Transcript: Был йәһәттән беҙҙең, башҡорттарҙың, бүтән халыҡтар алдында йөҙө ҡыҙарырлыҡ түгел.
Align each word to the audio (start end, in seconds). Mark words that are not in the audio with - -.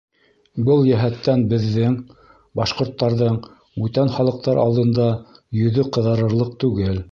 Был 0.69 0.79
йәһәттән 0.91 1.43
беҙҙең, 1.51 1.97
башҡорттарҙың, 2.61 3.37
бүтән 3.83 4.11
халыҡтар 4.17 4.63
алдында 4.65 5.07
йөҙө 5.63 5.89
ҡыҙарырлыҡ 5.99 6.61
түгел. 6.67 7.03